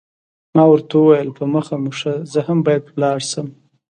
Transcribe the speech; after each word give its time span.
ما 0.55 0.63
ورته 0.69 0.93
وویل، 0.97 1.29
په 1.37 1.43
مخه 1.53 1.75
مو 1.81 1.91
ښه، 1.99 2.13
زه 2.31 2.39
هم 2.47 2.59
باید 2.65 2.83
ولاړ 2.93 3.17
شم. 3.31 3.47